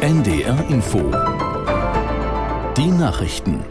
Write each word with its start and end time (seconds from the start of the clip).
NDR 0.00 0.64
Info. 0.70 0.98
Die 2.76 2.90
Nachrichten. 2.90 3.64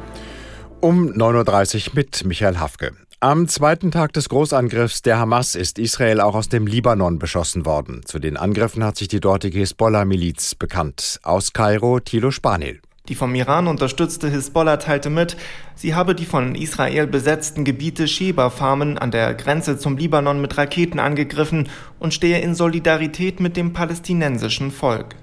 Um 0.79 1.09
9.30 1.11 1.87
Uhr 1.87 1.95
mit 1.95 2.23
Michael 2.23 2.59
Hafke. 2.59 2.91
Am 3.19 3.47
zweiten 3.47 3.89
Tag 3.91 4.13
des 4.13 4.29
Großangriffs 4.29 5.01
der 5.01 5.17
Hamas 5.17 5.55
ist 5.55 5.79
Israel 5.79 6.21
auch 6.21 6.35
aus 6.35 6.47
dem 6.47 6.67
Libanon 6.67 7.17
beschossen 7.19 7.65
worden. 7.65 8.01
Zu 8.05 8.19
den 8.19 8.37
Angriffen 8.37 8.83
hat 8.83 8.95
sich 8.95 9.07
die 9.07 9.19
dortige 9.19 9.59
Hisbollah-Miliz 9.59 10.55
bekannt. 10.55 11.19
Aus 11.23 11.51
Kairo, 11.51 11.99
Thilo 11.99 12.31
Spanil. 12.31 12.79
Die 13.09 13.15
vom 13.15 13.33
Iran 13.33 13.67
unterstützte 13.67 14.29
Hisbollah 14.29 14.77
teilte 14.77 15.09
mit, 15.09 15.35
sie 15.73 15.95
habe 15.95 16.13
die 16.13 16.25
von 16.25 16.53
Israel 16.53 17.07
besetzten 17.07 17.65
Gebiete 17.65 18.07
Sheba-Farmen 18.07 18.99
an 18.99 19.09
der 19.09 19.33
Grenze 19.33 19.79
zum 19.79 19.97
Libanon 19.97 20.39
mit 20.39 20.59
Raketen 20.59 20.99
angegriffen 20.99 21.69
und 21.97 22.13
stehe 22.13 22.39
in 22.39 22.53
Solidarität 22.53 23.39
mit 23.39 23.57
dem 23.57 23.73
palästinensischen 23.73 24.69
Volk. 24.69 25.15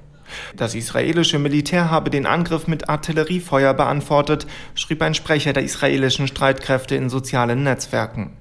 Das 0.56 0.74
israelische 0.74 1.38
Militär 1.38 1.88
habe 1.88 2.10
den 2.10 2.26
Angriff 2.26 2.66
mit 2.66 2.88
Artilleriefeuer 2.88 3.72
beantwortet, 3.72 4.48
schrieb 4.74 5.00
ein 5.00 5.14
Sprecher 5.14 5.52
der 5.52 5.62
israelischen 5.62 6.26
Streitkräfte 6.26 6.96
in 6.96 7.08
sozialen 7.08 7.62
Netzwerken. 7.62 8.32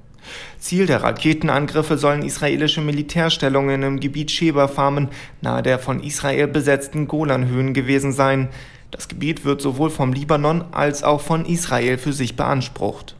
Ziel 0.57 0.87
der 0.87 1.03
Raketenangriffe 1.03 1.99
sollen 1.99 2.23
israelische 2.23 2.81
Militärstellungen 2.81 3.83
im 3.83 3.99
Gebiet 3.99 4.31
Sheba-Farmen 4.31 5.09
nahe 5.41 5.61
der 5.61 5.77
von 5.77 6.01
Israel 6.01 6.47
besetzten 6.47 7.07
Golanhöhen 7.07 7.75
gewesen 7.75 8.11
sein. 8.11 8.49
Das 8.95 9.09
Gebiet 9.09 9.43
wird 9.43 9.61
sowohl 9.61 9.89
vom 9.89 10.13
Libanon 10.13 10.63
als 10.71 11.03
auch 11.03 11.19
von 11.19 11.45
Israel 11.45 11.97
für 11.97 12.13
sich 12.13 12.37
beansprucht. 12.37 13.14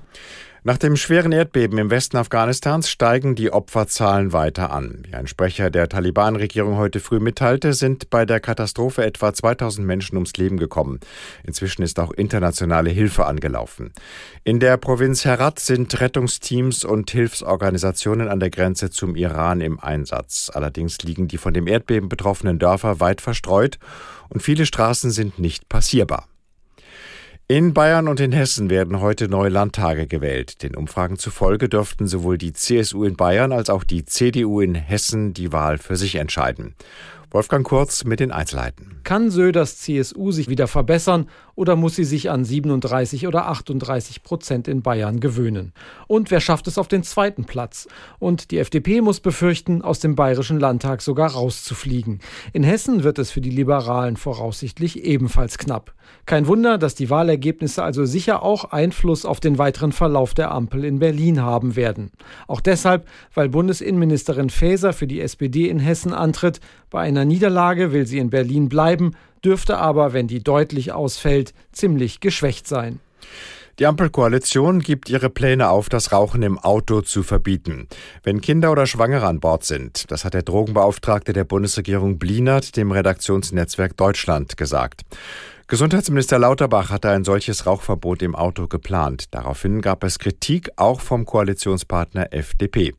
Nach 0.67 0.79
dem 0.79 0.95
schweren 0.95 1.31
Erdbeben 1.31 1.77
im 1.77 1.91
Westen 1.91 2.17
Afghanistans 2.17 2.89
steigen 2.89 3.35
die 3.35 3.53
Opferzahlen 3.53 4.33
weiter 4.33 4.71
an. 4.71 5.03
Wie 5.05 5.13
ein 5.13 5.27
Sprecher 5.27 5.69
der 5.69 5.87
Taliban-Regierung 5.89 6.77
heute 6.77 6.99
früh 6.99 7.19
mitteilte, 7.19 7.73
sind 7.73 8.09
bei 8.09 8.25
der 8.25 8.39
Katastrophe 8.39 9.05
etwa 9.05 9.31
2000 9.31 9.85
Menschen 9.85 10.15
ums 10.15 10.33
Leben 10.37 10.57
gekommen. 10.57 11.01
Inzwischen 11.43 11.83
ist 11.83 11.99
auch 11.99 12.11
internationale 12.11 12.89
Hilfe 12.89 13.27
angelaufen. 13.27 13.93
In 14.43 14.59
der 14.59 14.77
Provinz 14.77 15.23
Herat 15.23 15.59
sind 15.59 16.01
Rettungsteams 16.01 16.83
und 16.83 17.11
Hilfsorganisationen 17.11 18.27
an 18.27 18.39
der 18.39 18.49
Grenze 18.49 18.89
zum 18.89 19.15
Iran 19.15 19.61
im 19.61 19.79
Einsatz. 19.79 20.49
Allerdings 20.51 20.97
liegen 21.03 21.27
die 21.27 21.37
von 21.37 21.53
dem 21.53 21.67
Erdbeben 21.67 22.09
betroffenen 22.09 22.57
Dörfer 22.57 22.99
weit 22.99 23.21
verstreut 23.21 23.77
und 24.29 24.41
viele 24.41 24.65
Straßen 24.65 25.11
sind 25.11 25.37
nicht 25.37 25.69
passierbar. 25.69 26.27
In 27.47 27.75
Bayern 27.75 28.07
und 28.07 28.19
in 28.19 28.31
Hessen 28.31 28.71
werden 28.71 29.01
heute 29.01 29.27
neue 29.27 29.49
Landtage 29.49 30.07
gewählt. 30.07 30.63
Den 30.63 30.75
Umfragen 30.75 31.19
zufolge 31.19 31.69
dürften 31.69 32.07
sowohl 32.07 32.39
die 32.39 32.53
CSU 32.53 33.03
in 33.03 33.15
Bayern 33.15 33.51
als 33.51 33.69
auch 33.69 33.83
die 33.83 34.03
CDU 34.03 34.61
in 34.61 34.73
Hessen 34.73 35.35
die 35.35 35.53
Wahl 35.53 35.77
für 35.77 35.95
sich 35.95 36.15
entscheiden. 36.15 36.73
Wolfgang 37.29 37.63
Kurz 37.63 38.03
mit 38.03 38.19
den 38.19 38.31
Einzelheiten. 38.31 38.99
Kann 39.03 39.29
Söders 39.29 39.77
CSU 39.77 40.31
sich 40.31 40.49
wieder 40.49 40.65
verbessern 40.67 41.29
oder 41.55 41.75
muss 41.75 41.95
sie 41.95 42.03
sich 42.03 42.29
an 42.29 42.45
37 42.45 43.27
oder 43.27 43.47
38 43.47 44.23
Prozent 44.23 44.67
in 44.67 44.81
Bayern 44.81 45.19
gewöhnen? 45.19 45.73
Und 46.07 46.31
wer 46.31 46.39
schafft 46.39 46.67
es 46.67 46.77
auf 46.77 46.87
den 46.87 47.03
zweiten 47.03 47.45
Platz? 47.45 47.87
Und 48.19 48.51
die 48.51 48.59
FDP 48.59 49.01
muss 49.01 49.19
befürchten, 49.19 49.81
aus 49.81 49.99
dem 49.99 50.15
Bayerischen 50.15 50.59
Landtag 50.59 51.01
sogar 51.01 51.31
rauszufliegen. 51.31 52.19
In 52.53 52.63
Hessen 52.63 53.03
wird 53.03 53.19
es 53.19 53.31
für 53.31 53.41
die 53.41 53.49
Liberalen 53.49 54.17
voraussichtlich 54.17 55.03
ebenfalls 55.03 55.57
knapp. 55.57 55.93
Kein 56.25 56.47
Wunder, 56.47 56.77
dass 56.77 56.95
die 56.95 57.09
Wahlergebnisse 57.09 57.83
also 57.83 58.05
sicher 58.05 58.43
auch 58.43 58.65
Einfluss 58.65 59.25
auf 59.25 59.39
den 59.39 59.57
weiteren 59.57 59.91
Verlauf 59.91 60.33
der 60.33 60.51
Ampel 60.51 60.83
in 60.83 60.99
Berlin 60.99 61.41
haben 61.41 61.75
werden. 61.75 62.11
Auch 62.47 62.61
deshalb, 62.61 63.07
weil 63.33 63.49
Bundesinnenministerin 63.49 64.49
Faeser 64.49 64.93
für 64.93 65.07
die 65.07 65.21
SPD 65.21 65.69
in 65.69 65.79
Hessen 65.79 66.13
antritt, 66.13 66.59
bei 66.89 67.01
einer 67.01 67.25
Niederlage 67.25 67.91
will 67.91 68.05
sie 68.05 68.19
in 68.19 68.29
Berlin 68.29 68.69
bleiben, 68.69 69.15
dürfte 69.45 69.77
aber, 69.77 70.13
wenn 70.13 70.27
die 70.27 70.43
deutlich 70.43 70.91
ausfällt, 70.91 71.53
ziemlich 71.71 72.19
geschwächt 72.19 72.67
sein. 72.67 72.99
Die 73.77 73.85
Ampelkoalition 73.85 74.79
gibt 74.79 75.09
ihre 75.09 75.29
Pläne 75.29 75.69
auf, 75.69 75.89
das 75.89 76.13
Rauchen 76.13 76.43
im 76.43 76.57
Auto 76.57 77.01
zu 77.01 77.23
verbieten. 77.23 77.89
Wenn 78.23 78.39
Kinder 78.39 78.71
oder 78.71 78.87
Schwangere 78.87 79.27
an 79.27 79.41
Bord 79.41 79.65
sind, 79.65 80.09
das 80.11 80.23
hat 80.23 80.33
der 80.33 80.43
Drogenbeauftragte 80.43 81.33
der 81.33 81.43
Bundesregierung 81.43 82.17
Blinert 82.17 82.77
dem 82.77 82.93
Redaktionsnetzwerk 82.93 83.97
Deutschland 83.97 84.55
gesagt. 84.55 85.01
Gesundheitsminister 85.67 86.39
Lauterbach 86.39 86.89
hatte 86.89 87.09
ein 87.09 87.25
solches 87.25 87.65
Rauchverbot 87.65 88.21
im 88.21 88.35
Auto 88.35 88.67
geplant. 88.67 89.25
Daraufhin 89.31 89.81
gab 89.81 90.05
es 90.05 90.19
Kritik 90.19 90.69
auch 90.77 91.01
vom 91.01 91.25
Koalitionspartner 91.25 92.31
FDP. 92.31 92.93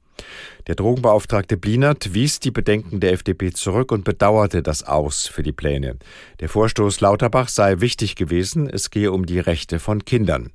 Der 0.67 0.75
Drogenbeauftragte 0.75 1.57
Blinert 1.57 2.13
wies 2.13 2.41
die 2.41 2.51
Bedenken 2.51 3.01
der 3.01 3.13
FDP 3.13 3.53
zurück 3.53 3.93
und 3.93 4.05
bedauerte 4.05 4.63
das 4.63 4.83
Aus 4.83 5.27
für 5.27 5.43
die 5.43 5.53
Pläne. 5.53 5.97
Der 6.41 6.49
Vorstoß 6.49 7.01
Lauterbach 7.01 7.49
sei 7.49 7.81
wichtig 7.81 8.17
gewesen, 8.17 8.69
es 8.69 8.91
gehe 8.91 9.13
um 9.13 9.27
die 9.27 9.39
Rechte 9.39 9.79
von 9.79 10.05
Kindern. 10.05 10.51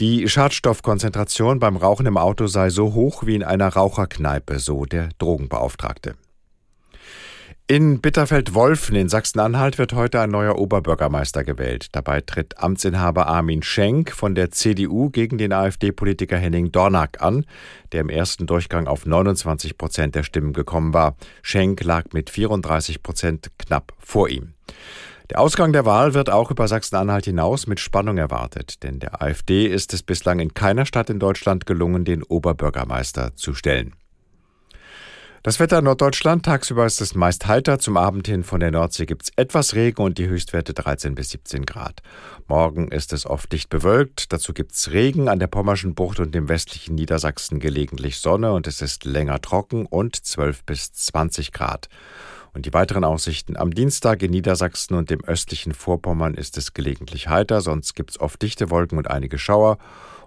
Die 0.00 0.28
Schadstoffkonzentration 0.28 1.58
beim 1.58 1.76
Rauchen 1.76 2.06
im 2.06 2.16
Auto 2.16 2.46
sei 2.46 2.70
so 2.70 2.94
hoch 2.94 3.26
wie 3.26 3.34
in 3.34 3.42
einer 3.42 3.68
Raucherkneipe, 3.68 4.58
so 4.58 4.84
der 4.84 5.08
Drogenbeauftragte. 5.18 6.14
In 7.70 8.00
Bitterfeld-Wolfen 8.00 8.96
in 8.96 9.10
Sachsen-Anhalt 9.10 9.76
wird 9.76 9.92
heute 9.92 10.20
ein 10.20 10.30
neuer 10.30 10.56
Oberbürgermeister 10.56 11.44
gewählt. 11.44 11.88
Dabei 11.92 12.22
tritt 12.22 12.58
Amtsinhaber 12.58 13.26
Armin 13.26 13.62
Schenk 13.62 14.10
von 14.10 14.34
der 14.34 14.50
CDU 14.50 15.10
gegen 15.10 15.36
den 15.36 15.52
AfD-Politiker 15.52 16.38
Henning 16.38 16.72
Dornack 16.72 17.20
an, 17.20 17.44
der 17.92 18.00
im 18.00 18.08
ersten 18.08 18.46
Durchgang 18.46 18.86
auf 18.86 19.04
29 19.04 19.76
Prozent 19.76 20.14
der 20.14 20.22
Stimmen 20.22 20.54
gekommen 20.54 20.94
war. 20.94 21.14
Schenk 21.42 21.84
lag 21.84 22.14
mit 22.14 22.30
34 22.30 23.02
Prozent 23.02 23.50
knapp 23.58 23.92
vor 23.98 24.30
ihm. 24.30 24.54
Der 25.28 25.38
Ausgang 25.38 25.74
der 25.74 25.84
Wahl 25.84 26.14
wird 26.14 26.30
auch 26.30 26.50
über 26.50 26.68
Sachsen-Anhalt 26.68 27.26
hinaus 27.26 27.66
mit 27.66 27.80
Spannung 27.80 28.16
erwartet, 28.16 28.82
denn 28.82 28.98
der 28.98 29.20
AfD 29.20 29.66
ist 29.66 29.92
es 29.92 30.02
bislang 30.02 30.38
in 30.38 30.54
keiner 30.54 30.86
Stadt 30.86 31.10
in 31.10 31.18
Deutschland 31.18 31.66
gelungen, 31.66 32.06
den 32.06 32.22
Oberbürgermeister 32.22 33.36
zu 33.36 33.52
stellen. 33.52 33.92
Das 35.44 35.60
Wetter 35.60 35.78
in 35.78 35.84
Norddeutschland. 35.84 36.44
Tagsüber 36.44 36.84
ist 36.84 37.00
es 37.00 37.14
meist 37.14 37.46
heiter. 37.46 37.78
Zum 37.78 37.96
Abend 37.96 38.26
hin 38.26 38.42
von 38.42 38.58
der 38.58 38.72
Nordsee 38.72 39.06
gibt 39.06 39.22
es 39.22 39.32
etwas 39.36 39.76
Regen 39.76 40.02
und 40.02 40.18
die 40.18 40.26
Höchstwerte 40.26 40.74
13 40.74 41.14
bis 41.14 41.30
17 41.30 41.64
Grad. 41.64 42.02
Morgen 42.48 42.88
ist 42.88 43.12
es 43.12 43.24
oft 43.24 43.52
dicht 43.52 43.70
bewölkt. 43.70 44.32
Dazu 44.32 44.52
gibt 44.52 44.72
es 44.72 44.90
Regen 44.90 45.28
an 45.28 45.38
der 45.38 45.46
Pommerschen 45.46 45.94
Bucht 45.94 46.18
und 46.18 46.34
im 46.34 46.48
westlichen 46.48 46.96
Niedersachsen 46.96 47.60
gelegentlich 47.60 48.18
Sonne 48.18 48.52
und 48.52 48.66
es 48.66 48.82
ist 48.82 49.04
länger 49.04 49.40
trocken 49.40 49.86
und 49.86 50.16
12 50.16 50.64
bis 50.64 50.92
20 50.92 51.52
Grad. 51.52 51.88
Und 52.52 52.66
die 52.66 52.72
weiteren 52.72 53.04
Aussichten 53.04 53.56
am 53.56 53.72
Dienstag 53.72 54.22
in 54.24 54.32
Niedersachsen 54.32 54.94
und 54.94 55.08
dem 55.08 55.22
östlichen 55.22 55.72
Vorpommern 55.72 56.34
ist 56.34 56.58
es 56.58 56.74
gelegentlich 56.74 57.28
heiter, 57.28 57.60
sonst 57.60 57.94
gibt 57.94 58.10
es 58.10 58.20
oft 58.20 58.42
dichte 58.42 58.70
Wolken 58.70 58.98
und 58.98 59.08
einige 59.08 59.38
Schauer 59.38 59.78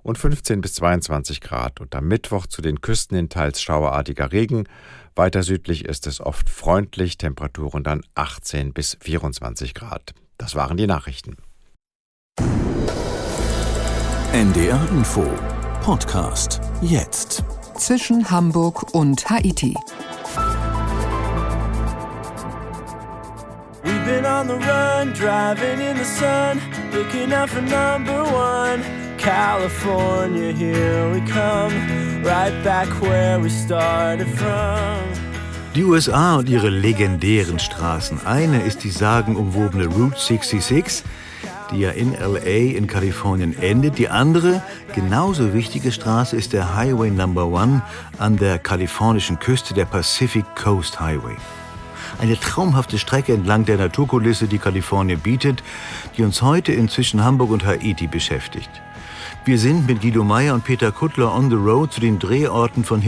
und 0.03 0.17
15 0.17 0.61
bis 0.61 0.73
22 0.75 1.41
Grad. 1.41 1.79
Und 1.79 1.95
am 1.95 2.07
Mittwoch 2.07 2.47
zu 2.47 2.61
den 2.61 2.81
Küsten 2.81 3.15
hin 3.15 3.29
teils 3.29 3.61
schauerartiger 3.61 4.31
Regen. 4.31 4.67
Weiter 5.15 5.43
südlich 5.43 5.85
ist 5.85 6.07
es 6.07 6.21
oft 6.21 6.49
freundlich, 6.49 7.17
Temperaturen 7.17 7.83
dann 7.83 8.01
18 8.15 8.73
bis 8.73 8.97
24 9.01 9.73
Grad. 9.73 10.13
Das 10.37 10.55
waren 10.55 10.77
die 10.77 10.87
Nachrichten. 10.87 11.37
NDR 14.33 14.87
Info 14.91 15.27
Podcast 15.81 16.61
jetzt. 16.81 17.43
Zwischen 17.75 18.29
Hamburg 18.29 18.93
und 18.93 19.29
Haiti. 19.29 19.75
We've 23.83 24.05
been 24.05 24.25
on 24.25 24.47
the 24.47 24.53
run, 24.53 25.13
driving 25.13 25.79
in 25.79 25.97
the 25.97 26.05
sun, 26.05 26.61
looking 26.93 27.33
out 27.33 27.49
for 27.49 27.61
number 27.61 28.23
one. 28.31 29.00
California, 29.21 30.51
here 30.51 31.13
we 31.13 31.21
come, 31.31 31.71
right 32.23 32.63
back 32.63 32.87
where 33.01 33.39
we 33.39 33.51
started 33.51 34.27
from. 34.27 34.97
Die 35.75 35.83
USA 35.83 36.37
und 36.37 36.49
ihre 36.49 36.69
legendären 36.69 37.59
Straßen. 37.59 38.25
Eine 38.25 38.63
ist 38.63 38.83
die 38.83 38.89
sagenumwobene 38.89 39.85
Route 39.85 40.19
66, 40.19 41.03
die 41.69 41.81
ja 41.81 41.91
in 41.91 42.13
LA 42.13 42.75
in 42.75 42.87
Kalifornien 42.87 43.55
endet. 43.61 43.99
Die 43.99 44.09
andere, 44.09 44.63
genauso 44.95 45.53
wichtige 45.53 45.91
Straße 45.91 46.35
ist 46.35 46.51
der 46.53 46.75
Highway 46.75 47.11
Number 47.11 47.45
One 47.45 47.83
an 48.17 48.37
der 48.37 48.57
kalifornischen 48.57 49.37
Küste, 49.37 49.75
der 49.75 49.85
Pacific 49.85 50.45
Coast 50.55 50.99
Highway. 50.99 51.35
Eine 52.19 52.39
traumhafte 52.39 52.97
Strecke 52.97 53.33
entlang 53.33 53.65
der 53.65 53.77
Naturkulisse, 53.77 54.47
die 54.47 54.57
Kalifornien 54.57 55.19
bietet, 55.19 55.61
die 56.17 56.23
uns 56.23 56.41
heute 56.41 56.71
inzwischen 56.71 57.23
Hamburg 57.23 57.51
und 57.51 57.65
Haiti 57.67 58.07
beschäftigt. 58.07 58.69
Wir 59.43 59.57
sind 59.57 59.87
mit 59.87 60.01
Guido 60.01 60.23
Meyer 60.23 60.53
und 60.53 60.63
Peter 60.63 60.91
Kuttler 60.91 61.33
on 61.33 61.49
the 61.49 61.55
road 61.55 61.91
zu 61.91 61.99
den 61.99 62.19
Drehorten 62.19 62.83
von 62.83 63.01